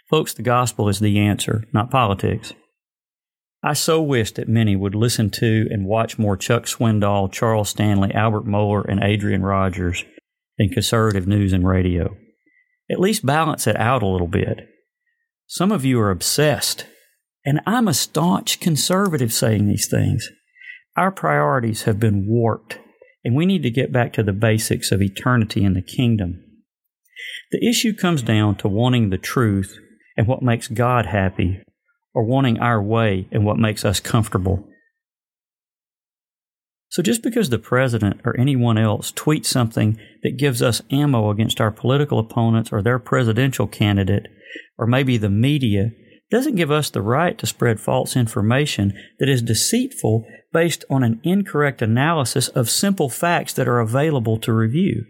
Folks, 0.08 0.34
the 0.34 0.42
gospel 0.42 0.88
is 0.88 1.00
the 1.00 1.18
answer, 1.18 1.64
not 1.72 1.90
politics. 1.90 2.52
I 3.62 3.72
so 3.72 4.00
wish 4.00 4.32
that 4.32 4.48
many 4.48 4.76
would 4.76 4.94
listen 4.94 5.30
to 5.30 5.66
and 5.70 5.86
watch 5.86 6.18
more 6.18 6.36
Chuck 6.36 6.64
Swindoll, 6.64 7.32
Charles 7.32 7.70
Stanley, 7.70 8.12
Albert 8.14 8.46
Mohler, 8.46 8.84
and 8.88 9.02
Adrian 9.02 9.42
Rogers 9.42 10.04
than 10.58 10.68
conservative 10.68 11.26
news 11.26 11.52
and 11.52 11.66
radio. 11.66 12.16
At 12.88 13.00
least 13.00 13.26
balance 13.26 13.66
it 13.66 13.76
out 13.76 14.04
a 14.04 14.06
little 14.06 14.28
bit. 14.28 14.68
Some 15.48 15.70
of 15.70 15.84
you 15.84 16.00
are 16.00 16.10
obsessed, 16.10 16.86
and 17.44 17.60
I'm 17.66 17.86
a 17.86 17.94
staunch 17.94 18.58
conservative 18.58 19.32
saying 19.32 19.66
these 19.66 19.88
things. 19.88 20.28
Our 20.96 21.12
priorities 21.12 21.84
have 21.84 22.00
been 22.00 22.26
warped, 22.26 22.78
and 23.24 23.36
we 23.36 23.46
need 23.46 23.62
to 23.62 23.70
get 23.70 23.92
back 23.92 24.12
to 24.14 24.24
the 24.24 24.32
basics 24.32 24.90
of 24.90 25.00
eternity 25.00 25.62
in 25.62 25.74
the 25.74 25.82
kingdom. 25.82 26.42
The 27.52 27.64
issue 27.64 27.94
comes 27.94 28.22
down 28.22 28.56
to 28.56 28.68
wanting 28.68 29.10
the 29.10 29.18
truth 29.18 29.78
and 30.16 30.26
what 30.26 30.42
makes 30.42 30.66
God 30.66 31.06
happy, 31.06 31.62
or 32.12 32.24
wanting 32.24 32.58
our 32.58 32.82
way 32.82 33.28
and 33.30 33.44
what 33.44 33.58
makes 33.58 33.84
us 33.84 34.00
comfortable. 34.00 34.66
So 36.88 37.02
just 37.02 37.22
because 37.22 37.50
the 37.50 37.58
president 37.58 38.22
or 38.24 38.34
anyone 38.40 38.78
else 38.78 39.12
tweets 39.12 39.46
something 39.46 39.98
that 40.22 40.38
gives 40.38 40.62
us 40.62 40.82
ammo 40.90 41.30
against 41.30 41.60
our 41.60 41.70
political 41.70 42.18
opponents 42.18 42.72
or 42.72 42.82
their 42.82 42.98
presidential 42.98 43.66
candidate, 43.66 44.28
or 44.78 44.86
maybe 44.86 45.16
the 45.16 45.30
media, 45.30 45.90
doesn't 46.30 46.56
give 46.56 46.70
us 46.70 46.90
the 46.90 47.02
right 47.02 47.38
to 47.38 47.46
spread 47.46 47.80
false 47.80 48.16
information 48.16 48.92
that 49.18 49.28
is 49.28 49.42
deceitful 49.42 50.26
based 50.52 50.84
on 50.90 51.04
an 51.04 51.20
incorrect 51.22 51.82
analysis 51.82 52.48
of 52.48 52.68
simple 52.68 53.08
facts 53.08 53.52
that 53.52 53.68
are 53.68 53.78
available 53.78 54.38
to 54.38 54.52
review. 54.52 55.04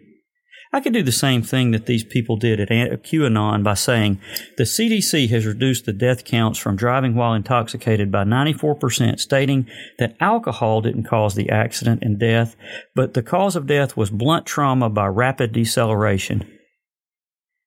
I 0.72 0.80
could 0.80 0.92
do 0.92 1.02
the 1.02 1.12
same 1.12 1.42
thing 1.42 1.70
that 1.70 1.86
these 1.86 2.04
people 2.04 2.36
did 2.36 2.60
at 2.60 2.68
QAnon 2.68 3.62
by 3.62 3.74
saying 3.74 4.20
the 4.58 4.64
CDC 4.64 5.30
has 5.30 5.46
reduced 5.46 5.86
the 5.86 5.92
death 5.92 6.24
counts 6.24 6.58
from 6.58 6.76
driving 6.76 7.14
while 7.14 7.32
intoxicated 7.32 8.10
by 8.10 8.24
94%, 8.24 9.18
stating 9.20 9.66
that 9.98 10.16
alcohol 10.20 10.82
didn't 10.82 11.04
cause 11.04 11.34
the 11.34 11.48
accident 11.48 12.02
and 12.02 12.18
death, 12.18 12.56
but 12.94 13.14
the 13.14 13.22
cause 13.22 13.56
of 13.56 13.66
death 13.66 13.96
was 13.96 14.10
blunt 14.10 14.44
trauma 14.44 14.90
by 14.90 15.06
rapid 15.06 15.52
deceleration. 15.52 16.55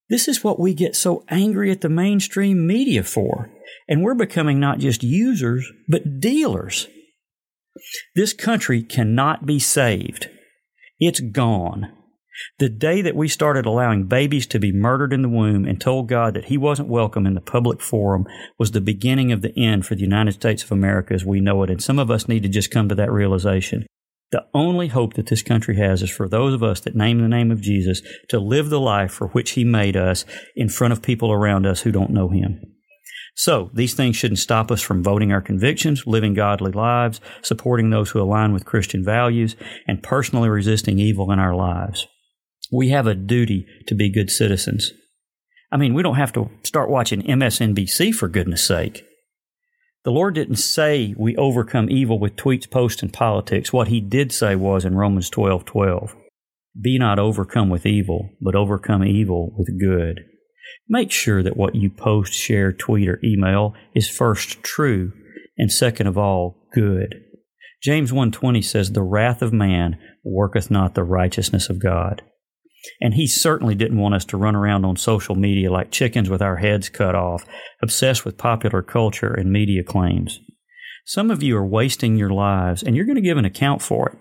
This 0.10 0.28
is 0.28 0.44
what 0.44 0.60
we 0.60 0.74
get 0.74 0.96
so 0.96 1.24
angry 1.30 1.72
at 1.72 1.82
the 1.82 1.90
mainstream 1.90 2.66
media 2.66 3.04
for. 3.04 3.52
And 3.88 4.04
we're 4.04 4.16
becoming 4.16 4.60
not 4.60 4.80
just 4.80 5.04
users, 5.04 5.72
but 5.88 6.20
dealers. 6.20 6.88
This 8.16 8.34
country 8.34 8.82
cannot 8.82 9.46
be 9.46 9.60
saved. 9.60 10.30
It's 11.00 11.20
gone. 11.20 11.94
The 12.58 12.70
day 12.70 13.02
that 13.02 13.16
we 13.16 13.28
started 13.28 13.66
allowing 13.66 14.08
babies 14.08 14.48
to 14.48 14.60
be 14.60 14.72
murdered 14.72 15.14
in 15.14 15.22
the 15.22 15.30
womb 15.30 15.66
and 15.66 15.80
told 15.80 16.08
God 16.08 16.34
that 16.34 16.46
He 16.46 16.58
wasn't 16.58 16.88
welcome 16.88 17.26
in 17.26 17.34
the 17.34 17.42
public 17.42 17.82
forum 17.82 18.26
was 18.58 18.72
the 18.72 18.82
beginning 18.82 19.32
of 19.32 19.42
the 19.42 19.58
end 19.58 19.86
for 19.86 19.96
the 19.96 20.02
United 20.02 20.34
States 20.34 20.64
of 20.64 20.72
America 20.72 21.14
as 21.14 21.26
we 21.26 21.42
know 21.42 21.62
it. 21.64 21.70
And 21.70 21.84
some 21.84 22.00
of 22.00 22.10
us 22.10 22.28
need 22.28 22.44
to 22.44 22.50
just 22.50 22.72
come 22.72 22.90
to 22.90 22.96
that 22.96 23.12
realization. 23.12 23.86
The 24.32 24.46
only 24.54 24.88
hope 24.88 25.16
that 25.16 25.28
this 25.28 25.42
country 25.42 25.78
has 25.78 26.04
is 26.04 26.12
for 26.12 26.30
those 26.30 26.54
of 26.54 26.62
us 26.62 26.80
that 26.82 26.96
name 26.96 27.20
the 27.20 27.28
name 27.28 27.50
of 27.50 27.62
Jesus 27.62 28.02
to 28.30 28.40
live 28.40 28.70
the 28.70 28.80
life 28.80 29.12
for 29.12 29.30
which 29.30 29.52
He 29.52 29.64
made 29.64 29.98
us 29.98 30.24
in 30.56 30.70
front 30.70 30.94
of 30.94 31.02
people 31.02 31.32
around 31.32 31.66
us 31.66 31.82
who 31.82 31.92
don't 31.92 32.12
know 32.12 32.30
Him. 32.30 32.62
So, 33.36 33.72
these 33.74 33.94
things 33.94 34.18
shouldn't 34.18 34.40
stop 34.40 34.70
us 34.70 34.82
from 34.82 35.02
voting 35.02 35.32
our 35.32 35.42
convictions, 35.42 36.06
living 36.06 36.34
godly 36.34 36.74
lives, 36.74 37.22
supporting 37.42 37.90
those 37.90 38.10
who 38.12 38.22
align 38.22 38.54
with 38.54 38.66
Christian 38.66 39.04
values, 39.04 39.56
and 39.88 40.04
personally 40.04 40.50
resisting 40.50 41.00
evil 41.00 41.32
in 41.32 41.40
our 41.40 41.56
lives. 41.56 42.06
We 42.72 42.90
have 42.90 43.08
a 43.08 43.16
duty 43.16 43.66
to 43.88 43.96
be 43.96 44.12
good 44.12 44.30
citizens. 44.30 44.92
I 45.72 45.78
mean, 45.78 45.94
we 45.94 46.04
don't 46.04 46.16
have 46.16 46.34
to 46.34 46.50
start 46.64 46.90
watching 46.90 47.22
MSNBC 47.22 48.14
for 48.14 48.28
goodness 48.28 48.68
sake. 48.68 49.06
The 50.06 50.12
Lord 50.12 50.36
didn't 50.36 50.56
say 50.56 51.14
we 51.18 51.36
overcome 51.36 51.90
evil 51.90 52.20
with 52.20 52.38
tweets, 52.38 52.70
posts, 52.70 53.02
and 53.02 53.12
politics. 53.12 53.74
What 53.74 53.90
He 53.90 54.00
did 54.00 54.32
say 54.32 54.56
was 54.56 54.86
in 54.86 54.96
Romans 54.96 55.30
12 55.30 55.66
12, 55.66 56.16
Be 56.82 56.98
not 56.98 57.20
overcome 57.20 57.70
with 57.70 57.86
evil, 57.86 58.30
but 58.42 58.56
overcome 58.56 59.04
evil 59.04 59.54
with 59.58 59.80
good. 59.80 60.22
Make 60.88 61.12
sure 61.12 61.44
that 61.44 61.58
what 61.58 61.76
you 61.76 61.90
post, 61.90 62.34
share, 62.34 62.72
tweet, 62.72 63.10
or 63.10 63.20
email 63.24 63.74
is 63.94 64.08
first 64.08 64.64
true, 64.64 65.12
and 65.58 65.72
second 65.72 66.08
of 66.08 66.18
all, 66.18 66.68
good. 66.74 67.16
James 67.82 68.12
1:20 68.12 68.62
says 68.62 68.92
the 68.92 69.04
wrath 69.04 69.42
of 69.42 69.54
man 69.54 69.98
worketh 70.24 70.72
not 70.72 70.96
the 70.96 71.04
righteousness 71.04 71.70
of 71.70 71.80
God. 71.80 72.22
And 73.02 73.14
he 73.14 73.28
certainly 73.28 73.76
didn't 73.76 73.98
want 73.98 74.16
us 74.16 74.26
to 74.26 74.38
run 74.38 74.56
around 74.56 74.86
on 74.86 74.96
social 74.96 75.36
media 75.36 75.72
like 75.72 75.92
chickens 75.92 76.30
with 76.30 76.42
our 76.42 76.58
heads 76.58 76.90
cut 76.90 77.16
off, 77.16 77.46
obsessed 77.82 78.26
with 78.26 78.38
popular 78.38 78.82
culture 78.82 79.34
and 79.34 79.52
media 79.52 79.84
claims. 79.84 80.40
Some 81.06 81.32
of 81.32 81.42
you 81.42 81.58
are 81.58 81.66
wasting 81.66 82.18
your 82.18 82.30
lives, 82.30 82.84
and 82.84 82.96
you're 82.96 83.06
going 83.06 83.16
to 83.16 83.22
give 83.22 83.38
an 83.38 83.46
account 83.46 83.82
for 83.82 84.10
it. 84.10 84.18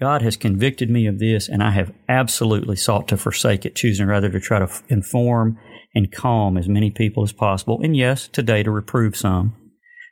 God 0.00 0.22
has 0.22 0.36
convicted 0.36 0.90
me 0.90 1.06
of 1.06 1.18
this, 1.18 1.48
and 1.48 1.62
I 1.62 1.70
have 1.70 1.92
absolutely 2.08 2.76
sought 2.76 3.08
to 3.08 3.16
forsake 3.16 3.64
it, 3.64 3.76
choosing 3.76 4.06
rather 4.06 4.28
to 4.28 4.40
try 4.40 4.58
to 4.58 4.68
inform 4.88 5.58
and 5.94 6.12
calm 6.12 6.58
as 6.58 6.68
many 6.68 6.90
people 6.90 7.22
as 7.22 7.32
possible, 7.32 7.80
and 7.82 7.96
yes, 7.96 8.28
today 8.28 8.62
to 8.62 8.70
reprove 8.70 9.16
some. 9.16 9.54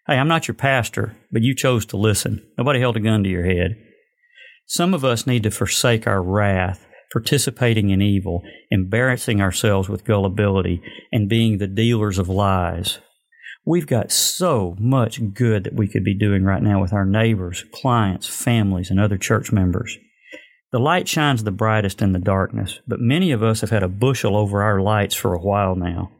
Hey, 0.06 0.14
I'm 0.14 0.28
not 0.28 0.48
your 0.48 0.54
pastor, 0.54 1.16
but 1.30 1.42
you 1.42 1.54
chose 1.54 1.84
to 1.86 1.96
listen. 1.96 2.46
Nobody 2.56 2.80
held 2.80 2.96
a 2.96 3.00
gun 3.00 3.22
to 3.24 3.30
your 3.30 3.44
head. 3.44 3.76
Some 4.66 4.94
of 4.94 5.04
us 5.04 5.26
need 5.26 5.42
to 5.42 5.50
forsake 5.50 6.06
our 6.06 6.22
wrath, 6.22 6.86
participating 7.12 7.90
in 7.90 8.00
evil, 8.00 8.42
embarrassing 8.70 9.40
ourselves 9.40 9.88
with 9.88 10.04
gullibility, 10.04 10.82
and 11.12 11.28
being 11.28 11.58
the 11.58 11.66
dealers 11.66 12.18
of 12.18 12.28
lies. 12.28 12.98
We've 13.64 13.86
got 13.86 14.10
so 14.10 14.76
much 14.80 15.34
good 15.34 15.64
that 15.64 15.74
we 15.74 15.86
could 15.86 16.02
be 16.02 16.18
doing 16.18 16.42
right 16.42 16.62
now 16.62 16.80
with 16.80 16.92
our 16.92 17.04
neighbors, 17.04 17.64
clients, 17.72 18.26
families, 18.26 18.90
and 18.90 18.98
other 18.98 19.18
church 19.18 19.52
members. 19.52 19.96
The 20.72 20.80
light 20.80 21.06
shines 21.06 21.44
the 21.44 21.52
brightest 21.52 22.00
in 22.00 22.12
the 22.12 22.18
darkness, 22.18 22.80
but 22.88 22.98
many 22.98 23.30
of 23.30 23.42
us 23.42 23.60
have 23.60 23.70
had 23.70 23.82
a 23.82 23.88
bushel 23.88 24.36
over 24.36 24.62
our 24.62 24.80
lights 24.80 25.14
for 25.14 25.34
a 25.34 25.40
while 25.40 25.76
now. 25.76 26.10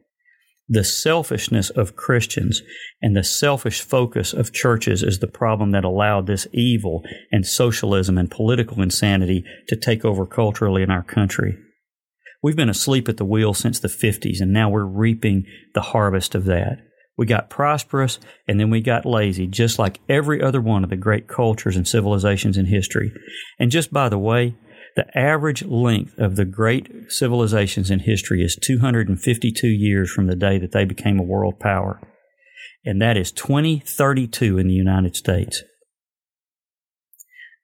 The 0.73 0.85
selfishness 0.85 1.69
of 1.69 1.97
Christians 1.97 2.63
and 3.03 3.15
the 3.15 3.23
selfish 3.23 3.83
focus 3.83 4.33
of 4.33 4.55
churches 4.55 5.03
is 5.03 5.19
the 5.19 5.27
problem 5.27 5.73
that 5.73 5.85
allowed 5.85 6.27
this 6.27 6.47
evil 6.51 7.03
and 7.31 7.47
socialism 7.47 8.17
and 8.17 8.31
political 8.31 8.81
insanity 8.81 9.45
to 9.69 9.77
take 9.77 10.03
over 10.03 10.25
culturally 10.25 10.83
in 10.83 10.91
our 10.91 11.03
country. 11.03 11.59
We've 12.43 12.57
been 12.57 12.71
asleep 12.71 13.07
at 13.11 13.19
the 13.19 13.25
wheel 13.27 13.53
since 13.53 13.81
the 13.81 13.89
50s, 13.89 14.41
and 14.41 14.51
now 14.51 14.71
we're 14.71 14.87
reaping 14.87 15.45
the 15.75 15.83
harvest 15.83 16.35
of 16.35 16.47
that. 16.47 16.79
We 17.19 17.27
got 17.27 17.51
prosperous 17.51 18.19
and 18.49 18.59
then 18.59 18.71
we 18.71 18.81
got 18.81 19.05
lazy, 19.05 19.47
just 19.47 19.79
like 19.79 20.01
every 20.09 20.43
other 20.43 20.63
one 20.63 20.85
of 20.85 20.89
the 20.89 20.97
great 20.97 21.29
cultures 21.29 21.77
and 21.77 21.87
civilizations 21.87 22.57
in 22.57 22.65
history. 22.65 23.13
And 23.59 23.71
just 23.71 23.93
by 23.93 24.09
the 24.09 24.19
way, 24.19 24.55
the 24.97 25.07
average 25.17 25.65
length 25.65 26.19
of 26.19 26.37
the 26.37 26.45
great 26.45 27.11
civilizations 27.11 27.91
in 27.91 28.01
history 28.01 28.43
is 28.43 28.57
252 28.57 29.67
years 29.67 30.11
from 30.11 30.27
the 30.27 30.37
day 30.37 30.59
that 30.59 30.73
they 30.73 30.85
became 30.85 31.19
a 31.19 31.25
world 31.25 31.59
power. 31.59 32.01
And 32.85 33.01
that 33.01 33.17
is 33.17 33.33
2032 33.33 34.59
in 34.59 34.67
the 34.67 34.75
United 34.75 35.17
States. 35.17 35.63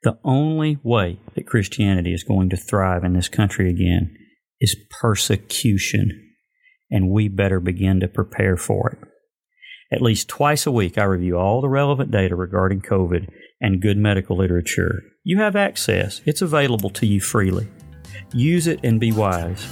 The 0.04 0.18
only 0.24 0.78
way 0.82 1.18
that 1.34 1.46
Christianity 1.46 2.14
is 2.14 2.22
going 2.22 2.50
to 2.50 2.56
thrive 2.56 3.04
in 3.04 3.14
this 3.14 3.28
country 3.28 3.68
again 3.68 4.16
is 4.60 4.76
persecution. 5.00 6.34
And 6.90 7.10
we 7.10 7.28
better 7.28 7.60
begin 7.60 8.00
to 8.00 8.08
prepare 8.08 8.56
for 8.56 8.90
it. 8.90 9.08
At 9.90 10.02
least 10.02 10.28
twice 10.28 10.66
a 10.66 10.70
week, 10.70 10.98
I 10.98 11.04
review 11.04 11.36
all 11.36 11.60
the 11.60 11.68
relevant 11.68 12.10
data 12.10 12.36
regarding 12.36 12.82
COVID 12.82 13.28
and 13.60 13.80
good 13.80 13.98
medical 13.98 14.36
literature. 14.36 15.02
You 15.24 15.38
have 15.38 15.56
access, 15.56 16.20
it's 16.24 16.42
available 16.42 16.90
to 16.90 17.06
you 17.06 17.20
freely. 17.20 17.68
Use 18.32 18.66
it 18.66 18.80
and 18.82 19.00
be 19.00 19.12
wise. 19.12 19.66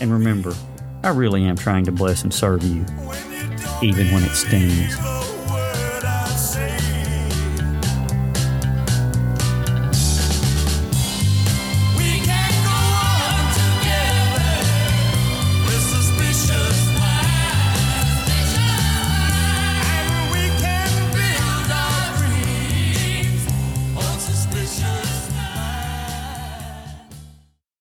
And 0.00 0.12
remember, 0.12 0.54
I 1.02 1.10
really 1.10 1.44
am 1.44 1.56
trying 1.56 1.84
to 1.86 1.92
bless 1.92 2.22
and 2.22 2.32
serve 2.32 2.62
you, 2.62 2.84
even 3.82 4.12
when 4.12 4.24
it 4.24 4.34
stings. 4.34 4.96